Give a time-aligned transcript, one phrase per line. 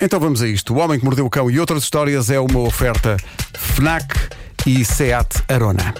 [0.00, 0.74] Então vamos a isto.
[0.74, 3.16] O Homem que Mordeu o Cão e outras histórias é uma oferta
[3.54, 4.14] FNAC
[4.66, 5.94] e SEAT Arona.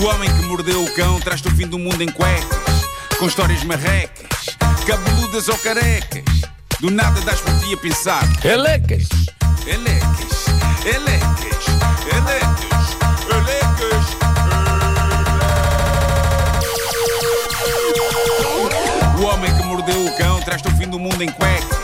[0.00, 2.86] O homem que mordeu o cão traz-te o fim do mundo em cuecas,
[3.18, 6.24] com histórias marrecas, cabeludas ou carecas.
[6.80, 8.22] Do nada das por ti a pensar.
[8.42, 9.06] Elecas!
[9.66, 10.46] Elecas,
[10.86, 11.66] elecas,
[12.16, 12.96] elecas,
[13.28, 14.06] elecas.
[19.20, 21.79] O homem que mordeu o cão traz-te o fim do mundo em cuecas.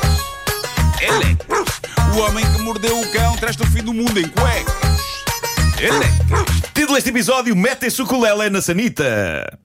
[1.07, 1.81] Elecas.
[2.15, 4.75] O homem que mordeu o cão traz-te o fim do mundo em cuecas.
[5.79, 6.61] Elecas.
[6.75, 9.59] Título deste episódio: Metem-se o ukulele na sanita.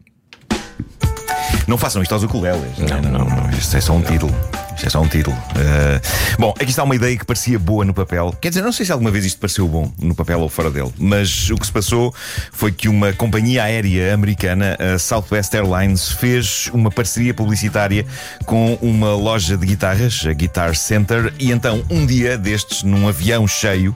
[1.67, 2.77] Não façam isto aos ukuleles.
[2.77, 3.50] Não, não, não.
[3.52, 4.34] Isto é só um título.
[4.75, 5.35] Isto é só um título.
[5.35, 8.35] Uh, bom, aqui está uma ideia que parecia boa no papel.
[8.41, 10.91] Quer dizer, não sei se alguma vez isto pareceu bom no papel ou fora dele,
[10.97, 12.13] mas o que se passou
[12.52, 18.05] foi que uma companhia aérea americana, a Southwest Airlines, fez uma parceria publicitária
[18.45, 23.47] com uma loja de guitarras, a Guitar Center, e então, um dia destes, num avião
[23.47, 23.95] cheio,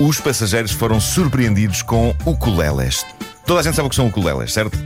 [0.00, 3.04] os passageiros foram surpreendidos com ukuleles.
[3.46, 4.76] Toda a gente sabe o que são ukuleles, certo?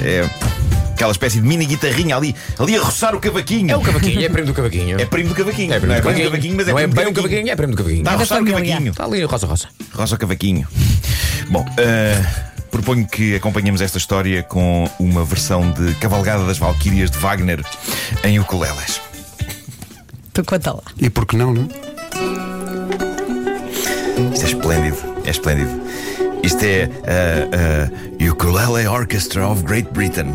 [0.00, 0.28] É
[0.94, 3.70] aquela espécie de mini guitarrinha ali, ali a roçar o cavaquinho.
[3.70, 5.00] É o cavaquinho, é primo do cavaquinho.
[5.00, 5.72] É primo do cavaquinho.
[5.74, 6.28] É primo não do é cavaquinho.
[6.28, 8.00] um cavaquinho, mas é Não é primo do bem um cavaquinho, é primo do cavaquinho.
[8.00, 8.60] Está a roçar o família.
[8.60, 8.90] cavaquinho.
[8.92, 9.68] Está ali, roça, roça.
[9.92, 10.68] Roça o cavaquinho.
[11.50, 12.22] Bom, eh,
[12.70, 17.60] proponho que acompanhemos esta história com uma versão de Cavalgada das Valquírias de Wagner
[18.22, 19.00] em ukuleles.
[20.32, 20.82] Tu conta lá.
[20.98, 21.68] E por que não, não?
[24.32, 25.82] Isto é esplêndido, é esplêndido.
[26.42, 30.34] Isto é a uh, Ukulele Orchestra of Great Britain.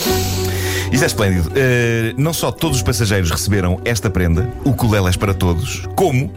[1.01, 1.49] Isto é esplêndido.
[1.49, 6.31] Uh, não só todos os passageiros receberam esta prenda, ukuleles para todos, como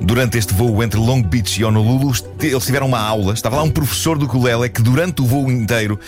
[0.00, 3.32] durante este voo entre Long Beach e Honolulu, eles tiveram uma aula.
[3.32, 6.00] Estava lá um professor do ukulele que durante o voo inteiro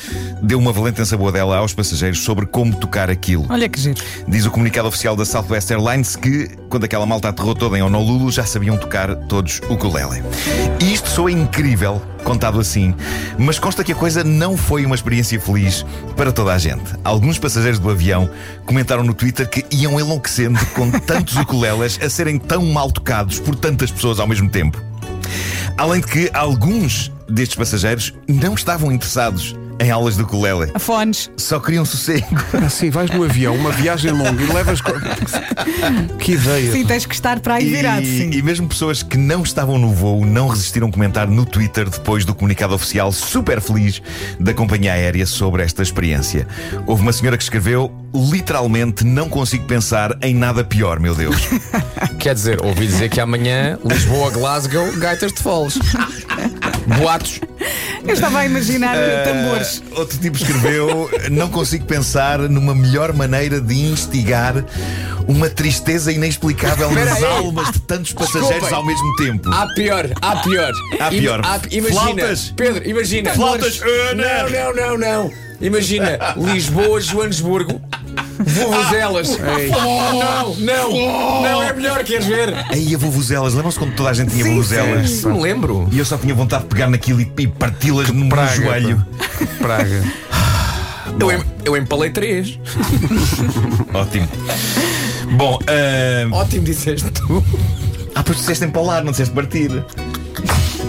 [0.43, 1.01] deu uma valente
[1.33, 3.47] dela aos passageiros sobre como tocar aquilo.
[3.49, 4.03] Olha que giro.
[4.27, 8.33] Diz o comunicado oficial da Southwest Airlines que, quando aquela malta aterrou toda em Honolulu,
[8.33, 10.21] já sabiam tocar todos o ukulele.
[10.81, 12.95] E isto soa incrível, contado assim,
[13.39, 15.85] mas consta que a coisa não foi uma experiência feliz
[16.17, 16.93] para toda a gente.
[17.05, 18.00] Alguns passageiros do avião
[18.65, 23.55] comentaram no Twitter que iam enlouquecendo com tantos ukuleles a serem tão mal tocados por
[23.55, 24.81] tantas pessoas ao mesmo tempo.
[25.77, 30.71] Além de que alguns destes passageiros não estavam interessados em aulas de ukulele.
[30.75, 31.31] A fones.
[31.37, 32.27] Só queriam sossego.
[32.65, 34.81] Assim, vais no avião, uma viagem longa e levas.
[34.81, 34.93] co-
[36.19, 36.71] Que ideia.
[36.73, 38.31] Sim, tens que estar para aí virado, sim.
[38.31, 41.89] E, e mesmo pessoas que não estavam no voo não resistiram a comentar no Twitter
[41.89, 44.03] depois do comunicado oficial super feliz
[44.39, 46.47] da companhia aérea sobre esta experiência.
[46.87, 51.37] Houve uma senhora que escreveu: literalmente não consigo pensar em nada pior, meu Deus.
[52.19, 55.79] Quer dizer, ouvi dizer que amanhã Lisboa, Glasgow, Gaitas de Foles.
[56.99, 57.41] Boatos.
[58.07, 59.83] Eu estava a imaginar Eh, tambores.
[59.95, 64.65] outro tipo escreveu: não consigo pensar numa melhor maneira de instigar
[65.29, 67.25] uma tristeza inexplicável nas aí.
[67.25, 68.77] almas de tantos passageiros Desculpem.
[68.79, 69.51] ao mesmo tempo.
[69.53, 70.73] Há pior, há pior.
[70.99, 71.41] Há pior.
[71.71, 72.53] imagina, Flautas.
[72.57, 73.31] Pedro, imagina.
[73.35, 73.81] Flautas.
[74.17, 75.31] Não, não, não, não.
[75.61, 76.19] Imagina,
[76.55, 77.81] Lisboa, Joanesburgo,
[78.55, 79.39] Vuvuzelas.
[79.39, 82.55] Não, não, não, é melhor, queres ver?
[82.71, 85.11] Aí a vuvuzelas, lembram-se quando toda a gente tinha vuvuzelas?
[85.11, 85.89] sim, me lembro.
[85.93, 89.07] E eu só tinha vontade de pegar naquilo e, e parti-las no praga, joelho.
[89.59, 90.03] Praga.
[91.19, 92.59] Eu, em- eu empalei três.
[93.93, 94.29] Ótimo.
[95.33, 97.45] Bom, ah, Ótimo, disseste tu.
[98.15, 99.85] ah, pois disseste empalar, não disseste partir.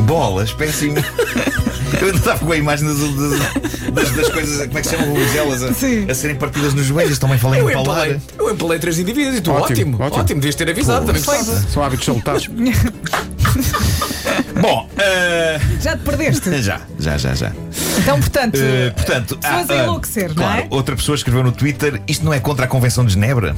[0.06, 0.96] Bolas, péssimo.
[2.00, 3.40] Eu ainda estava com a imagem das, das,
[3.94, 5.70] das- das coisas, como é que se chamam vuvuzelas a,
[6.12, 7.20] a serem partidas nos joelhos.
[7.20, 8.08] Também falei em Eu empalar.
[8.10, 9.64] empalei, eu empalei três indivíduos e tu, Ótimo,
[9.98, 10.20] ótimo, ótimo.
[10.22, 11.62] ótimo, devias ter avisado, também gostava.
[11.70, 12.48] São hábitos salutares.
[14.62, 16.50] Bom, ah, Já te perdeste.
[16.62, 17.52] já, já, já, já.
[18.00, 20.68] Então, portanto, Uh, portanto, Pessoas a enlouquecer, não claro, é?
[20.70, 23.56] outra pessoa escreveu no Twitter: isto não é contra a Convenção de Genebra.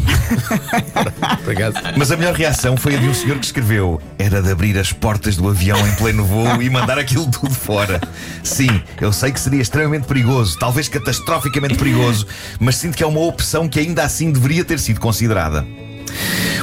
[1.98, 4.92] Mas a melhor reação foi a de um senhor que escreveu: era de abrir as
[4.92, 8.00] portas do avião em pleno voo e mandar aquilo tudo fora.
[8.44, 12.26] Sim, eu sei que seria extremamente perigoso, talvez catastroficamente perigoso,
[12.59, 15.66] mas sinto que é uma opção que ainda assim deveria ter sido considerada.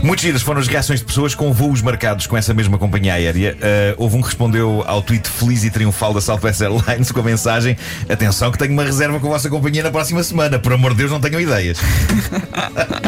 [0.02, 3.54] Muitas giras foram as reações de pessoas com voos marcados com essa mesma companhia aérea.
[3.56, 7.22] Uh, houve um que respondeu ao tweet feliz e triunfal da Southwest Airlines com a
[7.22, 7.76] mensagem:
[8.08, 10.58] Atenção, que tenho uma reserva com a vossa companhia na próxima semana.
[10.58, 11.78] Por amor de Deus, não tenham ideias.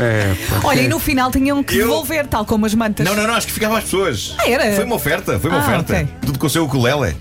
[0.05, 0.61] É, pá.
[0.65, 3.07] olha, e no final tinham que Eu- devolver, tal como as mantas.
[3.07, 4.35] Não, não, não, acho que ficava às pessoas.
[4.39, 4.75] Ah, era?
[4.75, 5.93] Foi uma oferta, foi uma Ah, oferta.
[5.93, 6.09] ok.
[6.27, 7.15] Tudo com o seu ukulele.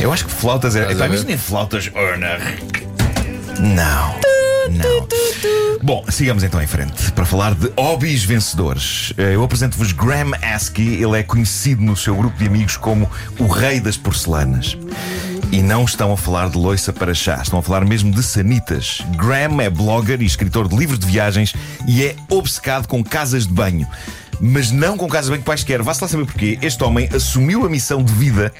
[0.00, 0.82] Eu acho que flautas é.
[0.82, 1.06] Estás a Epá?
[1.14, 2.40] Imaginem flautas Horner.
[3.58, 4.14] Não.
[4.70, 5.08] Não.
[5.82, 9.12] Bom, sigamos então em frente para falar de hobbies vencedores.
[9.16, 11.02] Eh, Eu apresento-vos Graham Askey.
[11.02, 14.76] Ele é conhecido no seu grupo de amigos como o rei das porcelanas.
[15.50, 19.00] E não estão a falar de loiça para chá, estão a falar mesmo de sanitas.
[19.16, 21.54] Graham é blogger e escritor de livros de viagens
[21.88, 23.88] e é obcecado com casas de banho.
[24.40, 25.82] Mas não com casas de banho quaisquer.
[25.82, 26.58] Vá-se lá saber porquê.
[26.62, 28.52] Este homem assumiu a missão de vida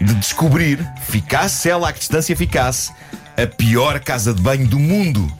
[0.00, 0.78] de descobrir,
[1.08, 2.92] ficasse ela a que distância ficasse,
[3.36, 5.32] a pior casa de banho do mundo.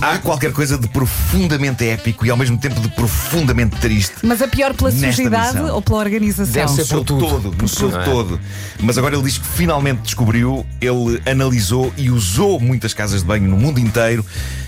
[0.00, 4.14] Há qualquer coisa de profundamente épico e ao mesmo tempo de profundamente triste.
[4.22, 5.74] Mas a pior pela Nesta missão.
[5.74, 6.52] ou pela organização?
[6.54, 7.26] Deve ser No seu por tudo.
[7.28, 8.04] todo, no seu Não é?
[8.04, 8.40] todo.
[8.80, 13.48] Mas agora ele diz que finalmente descobriu, ele analisou e usou muitas casas de banho
[13.48, 14.24] no mundo inteiro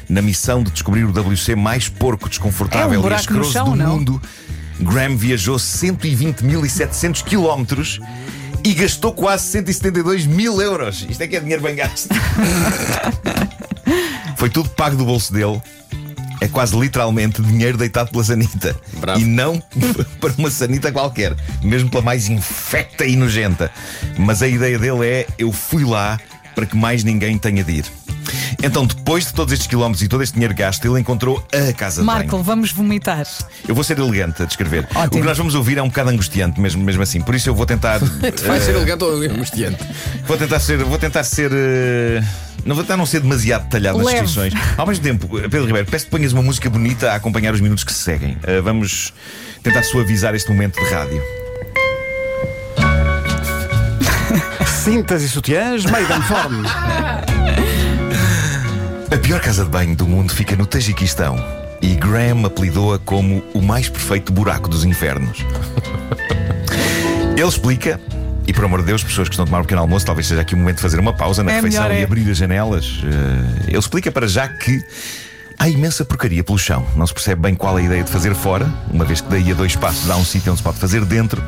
[0.08, 3.76] na missão de descobrir o WC mais porco, desconfortável É um e asqueroso chão, do
[3.76, 3.96] não?
[3.98, 4.22] mundo.
[4.80, 7.98] Graham viajou 120.700 quilómetros
[8.62, 11.06] e gastou quase 172 mil euros.
[11.08, 12.08] Isto é que é dinheiro bem gasto.
[14.36, 15.60] Foi tudo pago do bolso dele.
[16.40, 18.76] É quase literalmente dinheiro deitado pela sanita.
[18.94, 19.18] Bravo.
[19.20, 19.58] E não
[20.20, 23.70] para uma sanita qualquer, mesmo pela mais infecta e nojenta.
[24.18, 26.20] Mas a ideia dele é: eu fui lá
[26.54, 27.84] para que mais ninguém tenha de ir.
[28.62, 32.00] Então, depois de todos estes quilómetros e todo este dinheiro gasto, ele encontrou a casa
[32.00, 32.18] de banho.
[32.18, 33.26] Marco, vamos vomitar.
[33.66, 34.88] Eu vou ser elegante a descrever.
[34.94, 35.20] O Ótimo.
[35.20, 37.20] que nós vamos ouvir é um bocado angustiante, mesmo, mesmo assim.
[37.20, 37.98] Por isso eu vou tentar.
[38.46, 39.78] Vai ser elegante ou angustiante?
[40.26, 40.78] Vou tentar ser.
[40.82, 41.50] Vou tentar ser.
[41.52, 42.22] eh,
[42.66, 44.52] Não vou tentar não ser demasiado detalhado nas descrições.
[44.76, 47.84] Ao mesmo tempo, Pedro Ribeiro, peço que ponhas uma música bonita a acompanhar os minutos
[47.84, 48.36] que se seguem.
[48.42, 49.14] Eh, vamos
[49.62, 51.22] tentar suavizar este momento de rádio.
[54.66, 56.64] Cintas e sutiãs, Maidan Form.
[59.12, 61.36] A pior casa de banho do mundo fica no Tajiquistão.
[61.80, 65.44] E Graham apelidou-a como o mais perfeito buraco dos infernos.
[67.36, 68.00] Ele explica,
[68.56, 70.54] por amor de Deus, pessoas que estão a tomar um pequeno almoço, talvez seja aqui
[70.54, 72.04] o momento de fazer uma pausa na É refeição melhor, e é.
[72.04, 73.00] abrir as janelas.
[73.04, 74.82] Eh, ele explica para já que
[75.58, 76.86] há imensa porcaria pelo chão.
[76.96, 79.52] Não se percebe bem qual é a ideia de fazer fora, uma vez que daí
[79.52, 81.44] a dois passos há um sítio onde se pode fazer dentro.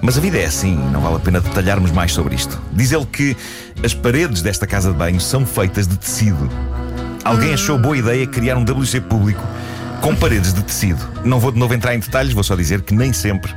[0.00, 2.56] Mas a vida é assim, não vale a pena detalharmos mais sobre isto.
[2.72, 3.36] Diz ele que
[3.84, 6.48] as paredes desta casa de banho são feitas de tecido.
[7.24, 9.42] Alguém achou boa ideia criar um WC público
[10.00, 11.04] com paredes de tecido.
[11.24, 13.52] Não vou de novo entrar em detalhes, vou só dizer que nem sempre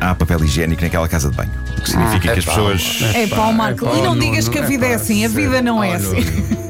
[0.00, 1.50] há papel higiênico naquela casa de banho.
[1.78, 2.98] O que significa que as pessoas.
[3.14, 3.84] É pá, Marco.
[3.86, 5.24] pá, E não digas que a vida é assim.
[5.24, 6.16] A vida não é Oh, assim.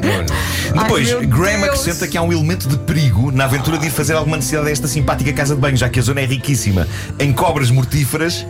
[0.73, 1.65] Depois, Ai, Graham Deus.
[1.65, 4.73] acrescenta que há um elemento de perigo na aventura de ir fazer alguma necessidade a
[4.73, 6.87] esta simpática casa de banho, já que a zona é riquíssima
[7.19, 8.47] em cobras mortíferas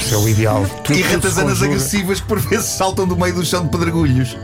[0.00, 0.64] Isso é o ideal.
[0.84, 4.30] Tudo e ratazanas agressivas que por vezes saltam do meio do chão de pedregulhos.
[4.30, 4.36] Que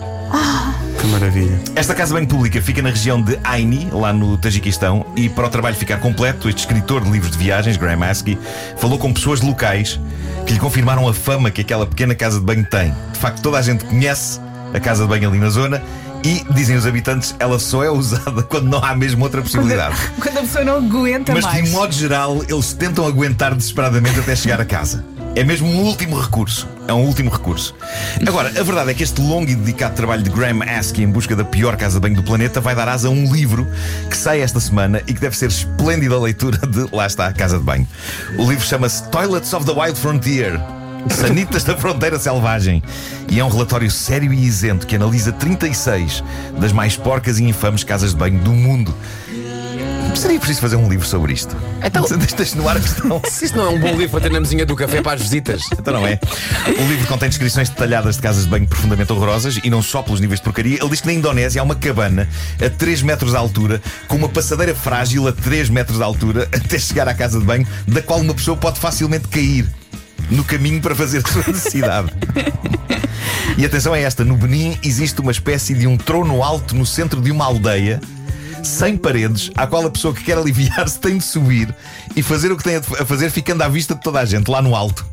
[1.13, 1.61] maravilha.
[1.77, 5.51] Esta casa bem pública fica na região de Aini, lá no Tajiquistão, e para o
[5.51, 8.39] trabalho ficar completo, este escritor de livros de viagens, Graham Askey,
[8.79, 10.01] falou com pessoas locais
[10.47, 12.93] que lhe confirmaram a fama que aquela pequena casa de banho tem.
[13.13, 14.41] De facto, toda a gente conhece
[14.73, 15.83] a casa de banho ali na zona
[16.25, 19.97] e, dizem os habitantes, ela só é usada quando não há mesmo outra possibilidade.
[20.21, 21.69] Quando a pessoa não aguenta Mas de mais.
[21.69, 25.05] um modo geral, eles tentam aguentar desesperadamente até chegar a casa.
[25.35, 26.69] É mesmo um último recurso.
[26.87, 27.75] É um último recurso.
[28.27, 31.35] Agora, a verdade é que este longo e dedicado trabalho de Graham Askey em busca
[31.35, 33.67] da pior casa de banho do planeta vai dar asa a um livro
[34.11, 37.57] que sai esta semana e que deve ser esplêndida leitura de Lá está a casa
[37.57, 37.89] de banho.
[38.39, 40.61] O livro chama-se Toilets of the Wild Frontier.
[41.09, 42.83] Sanitas da Fronteira Selvagem.
[43.31, 46.23] E é um relatório sério e isento que analisa 36
[46.61, 48.95] das mais porcas e infames casas de banho do mundo.
[50.15, 51.57] Seria preciso fazer um livro sobre isto.
[51.85, 52.05] Então-
[52.37, 53.21] Deixa no ar a questão.
[53.29, 55.21] Se isso não é um bom livro para ter na mesinha do café para as
[55.23, 55.63] visitas.
[55.73, 56.19] Então não é.
[56.79, 60.21] O livro contém descrições detalhadas de casas de banho profundamente horrorosas e não só pelos
[60.21, 60.79] níveis de porcaria.
[60.81, 62.29] Ele diz que na Indonésia há uma cabana
[62.65, 66.79] a 3 metros de altura, com uma passadeira frágil a 3 metros de altura, até
[66.79, 69.67] chegar à casa de banho, da qual uma pessoa pode facilmente cair
[70.31, 72.09] no caminho para fazer a sua necessidade.
[73.59, 77.21] E atenção a esta: no Benin existe uma espécie de um trono alto no centro
[77.21, 78.01] de uma aldeia.
[78.63, 81.75] Sem paredes, à qual a pessoa que quer aliviar-se tem de subir
[82.15, 84.63] e fazer o que tem a fazer, ficando à vista de toda a gente, lá
[84.63, 85.05] no alto.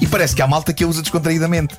[0.00, 1.76] E parece que há malta que a usa descontraídamente.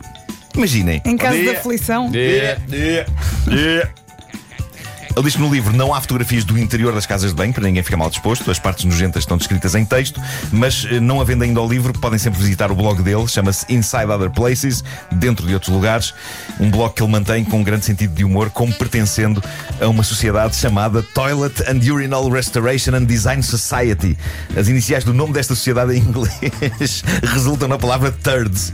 [0.56, 1.02] Imaginem.
[1.06, 2.12] Em caso de aflição.
[2.14, 2.58] É.
[2.68, 3.06] Dia,
[3.48, 3.94] dia.
[5.16, 7.64] Ele diz que no livro não há fotografias do interior das casas de banho para
[7.64, 8.50] ninguém ficar mal disposto.
[8.50, 12.18] As partes nojentas estão descritas em texto, mas eh, não havendo ainda o livro, podem
[12.18, 16.14] sempre visitar o blog dele, chama-se Inside Other Places, dentro de outros lugares.
[16.60, 19.44] Um blog que ele mantém com um grande sentido de humor, como pertencendo
[19.80, 24.18] a uma sociedade chamada Toilet and Urinal Restoration and Design Society.
[24.56, 28.72] As iniciais do nome desta sociedade em inglês resultam na palavra turds,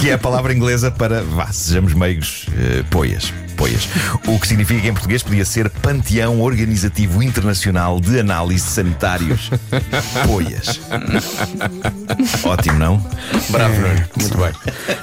[0.00, 3.32] que é a palavra inglesa para, vá, sejamos meigos, eh, poias.
[3.56, 3.88] Poias.
[4.26, 9.50] O que significa que em português podia ser Panteão Organizativo Internacional de Análise de Sanitários.
[10.26, 10.80] Poias.
[12.44, 12.98] Ótimo, não?
[13.50, 14.04] Bravo, Nuno.
[14.20, 14.52] Muito bem.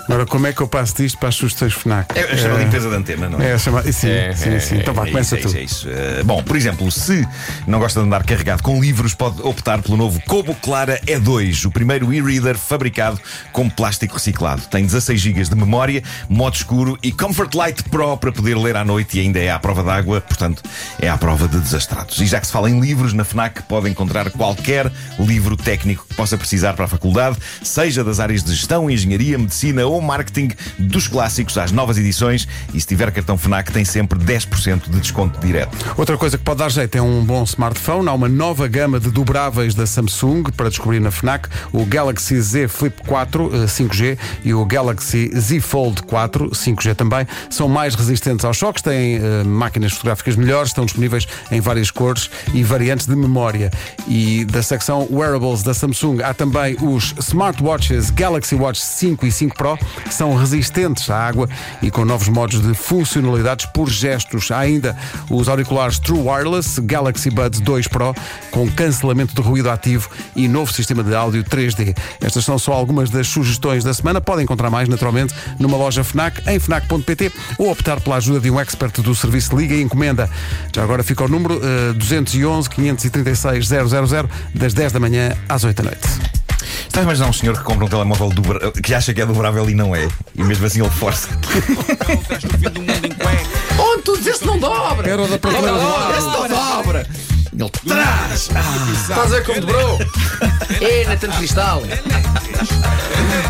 [0.06, 2.18] Agora, como é que eu passo disto para as sugestões FNAC?
[2.18, 3.52] É, chama limpeza de antena, não é?
[3.52, 3.82] É, chama...
[3.84, 4.78] Sim, É, sim, é, sim.
[4.78, 5.58] Então vá, É começa isso, tu.
[5.58, 6.22] é isso, é isso.
[6.22, 7.26] Uh, bom, por exemplo, se
[7.68, 11.72] não gosta de andar carregado com livros, pode optar pelo novo Kobo Clara E2, o
[11.72, 13.20] primeiro e-reader fabricado
[13.52, 14.62] com plástico reciclado.
[14.64, 18.84] Tem 16 GB de memória, modo escuro e Comfort Light Pro para poder ler à
[18.84, 20.64] noite e ainda é à prova d'água, portanto,
[21.00, 22.20] é à prova de desastrados.
[22.20, 26.16] E já que se fala em livros, na FNAC pode encontrar qualquer livro técnico que
[26.16, 31.08] possa precisar para a faculdade, seja das áreas de gestão, engenharia, medicina ou marketing, dos
[31.08, 32.48] clássicos às novas edições.
[32.74, 35.78] E se tiver cartão FNAC, tem sempre 10% de desconto direto.
[35.96, 38.10] Outra coisa que pode dar jeito é um bom smartphone.
[38.10, 42.68] Há uma nova gama de dobráveis da Samsung para descobrir na FNAC: o Galaxy Z
[42.70, 47.28] Flip 4 eh, 5G e o Galaxy Z Fold 4 5G também.
[47.52, 52.30] São mais resistentes aos choques, têm eh, máquinas fotográficas melhores, estão disponíveis em várias cores
[52.54, 53.72] e variantes de memória.
[54.08, 59.56] E da secção Wearables da Samsung há também os smartwatches Galaxy Watch 5 e 5
[59.56, 61.50] Pro, que são resistentes à água
[61.82, 64.50] e com novos modos de funcionalidades por gestos.
[64.52, 64.98] Há ainda
[65.30, 68.16] os auriculares True Wireless Galaxy Buds 2 Pro
[68.50, 71.96] com cancelamento de ruído ativo e novo sistema de áudio 3D.
[72.22, 74.22] Estas são só algumas das sugestões da semana.
[74.22, 78.60] Podem encontrar mais, naturalmente, numa loja FNAC, em FNAC.pt ou optar pela ajuda de um
[78.60, 80.30] expert do serviço Liga e Encomenda.
[80.74, 83.88] Já agora fica o número eh, 211 536 000
[84.54, 86.08] das 10 da manhã às 8 da noite.
[86.86, 89.68] Estás a imaginar um senhor que compra um telemóvel dobra- que acha que é dobrável
[89.70, 90.08] e não é?
[90.36, 91.30] E mesmo assim ele força.
[93.80, 95.10] Onde tu dizes não dobra?
[95.10, 96.12] Era o da prateleira do lado.
[96.14, 97.08] Esse não dobra.
[97.62, 98.50] Ele traz.
[99.02, 100.00] Estás a ver como dobrou?
[100.82, 101.84] É, na tanto cristal.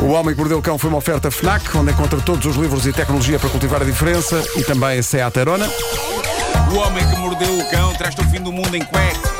[0.01, 2.85] O Homem que Mordeu o Cão foi uma oferta FNAC, onde encontra todos os livros
[2.85, 5.69] e tecnologia para cultivar a diferença e também Seat Arona.
[6.71, 9.31] O homem que mordeu o cão traz-te o fim do mundo em cuecas.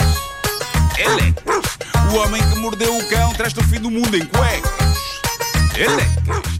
[0.97, 2.11] Ele é.
[2.11, 4.71] O homem que mordeu o cão traz-te o fim do mundo em cuecas.
[5.75, 6.50] Ele é.